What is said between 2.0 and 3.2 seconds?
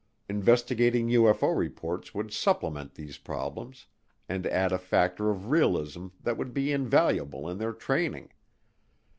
would supplement these